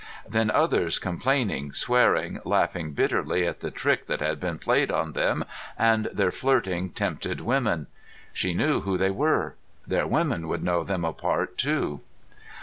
[0.27, 5.45] Then others complaining, swearing, laughing bitterly at the trick that had been played on them
[5.77, 7.85] and their flirting, tempted women.
[8.33, 9.53] She knew who they were.
[9.85, 12.01] Their women would know them apart, too.